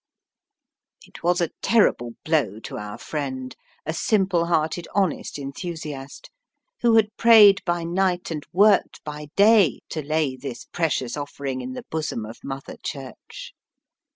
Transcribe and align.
It 1.05 1.21
was 1.21 1.41
a 1.41 1.51
terrible 1.61 2.13
blow 2.25 2.59
to 2.61 2.77
our 2.79 2.97
friend, 2.97 3.55
a 3.85 3.93
simple 3.93 4.47
hearted, 4.47 4.87
honest 4.95 5.37
enthusiast, 5.37 6.31
who 6.79 6.95
had 6.95 7.15
prayed 7.17 7.61
by 7.65 7.83
night 7.83 8.31
and 8.31 8.43
worked 8.51 9.03
by 9.03 9.27
day 9.35 9.81
to 9.89 10.01
lay 10.01 10.35
this 10.35 10.65
precious 10.65 11.15
offering 11.15 11.61
in 11.61 11.73
the 11.73 11.85
bosom 11.91 12.25
of 12.25 12.43
Mother 12.43 12.77
Church. 12.83 13.53